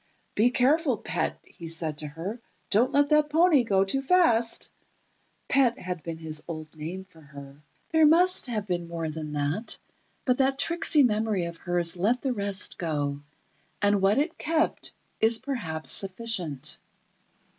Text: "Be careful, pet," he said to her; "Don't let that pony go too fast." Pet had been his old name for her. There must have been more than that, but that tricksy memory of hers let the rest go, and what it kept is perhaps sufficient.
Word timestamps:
"Be 0.33 0.49
careful, 0.49 0.97
pet," 0.97 1.37
he 1.45 1.67
said 1.67 1.99
to 1.99 2.07
her; 2.07 2.41
"Don't 2.71 2.91
let 2.91 3.09
that 3.09 3.29
pony 3.29 3.63
go 3.63 3.85
too 3.85 4.01
fast." 4.01 4.71
Pet 5.47 5.77
had 5.77 6.01
been 6.01 6.17
his 6.17 6.43
old 6.47 6.75
name 6.75 7.03
for 7.03 7.21
her. 7.21 7.61
There 7.91 8.07
must 8.07 8.47
have 8.47 8.65
been 8.65 8.87
more 8.87 9.11
than 9.11 9.33
that, 9.33 9.77
but 10.25 10.39
that 10.39 10.57
tricksy 10.57 11.03
memory 11.03 11.45
of 11.45 11.57
hers 11.57 11.97
let 11.97 12.23
the 12.23 12.33
rest 12.33 12.79
go, 12.79 13.21
and 13.79 14.01
what 14.01 14.17
it 14.17 14.39
kept 14.39 14.91
is 15.19 15.37
perhaps 15.37 15.91
sufficient. 15.91 16.79